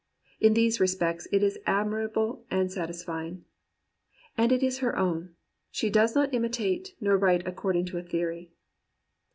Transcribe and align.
In 0.39 0.55
these 0.55 0.79
respects 0.79 1.27
it 1.31 1.43
is 1.43 1.59
admirable 1.67 2.43
and 2.49 2.71
satisfying. 2.71 3.45
And 4.35 4.51
it 4.51 4.63
is 4.63 4.79
her 4.79 4.97
own— 4.97 5.35
^she 5.71 5.91
does 5.91 6.15
not 6.15 6.33
imitate, 6.33 6.95
nor 6.99 7.17
write 7.19 7.47
according 7.47 7.85
to 7.85 7.99
a 7.99 8.01
theory. 8.01 8.49